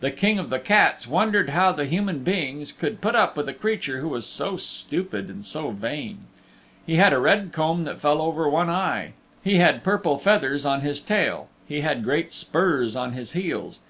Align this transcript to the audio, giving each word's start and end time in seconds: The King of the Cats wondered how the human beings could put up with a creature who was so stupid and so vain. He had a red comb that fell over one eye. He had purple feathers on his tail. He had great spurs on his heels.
The 0.00 0.10
King 0.10 0.38
of 0.38 0.50
the 0.50 0.58
Cats 0.58 1.08
wondered 1.08 1.48
how 1.48 1.72
the 1.72 1.86
human 1.86 2.18
beings 2.18 2.72
could 2.72 3.00
put 3.00 3.14
up 3.16 3.38
with 3.38 3.48
a 3.48 3.54
creature 3.54 4.00
who 4.00 4.08
was 4.10 4.26
so 4.26 4.58
stupid 4.58 5.30
and 5.30 5.46
so 5.46 5.70
vain. 5.70 6.26
He 6.84 6.96
had 6.96 7.14
a 7.14 7.18
red 7.18 7.52
comb 7.52 7.84
that 7.84 7.98
fell 7.98 8.20
over 8.20 8.46
one 8.50 8.68
eye. 8.68 9.14
He 9.42 9.56
had 9.56 9.82
purple 9.82 10.18
feathers 10.18 10.66
on 10.66 10.82
his 10.82 11.00
tail. 11.00 11.48
He 11.66 11.80
had 11.80 12.04
great 12.04 12.34
spurs 12.34 12.94
on 12.94 13.12
his 13.14 13.32
heels. 13.32 13.80